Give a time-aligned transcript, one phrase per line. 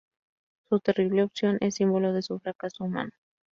[0.67, 3.11] Su terrible opción es símbolo de su fracaso humano.